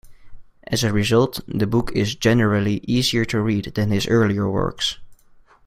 As 0.63 0.83
a 0.83 0.91
result, 0.91 1.41
the 1.47 1.67
book 1.67 1.91
is 1.91 2.15
generally 2.15 2.81
easier 2.87 3.23
to 3.25 3.39
read 3.39 3.65
than 3.75 3.91
his 3.91 4.07
earlier 4.07 4.49
works. 4.49 4.97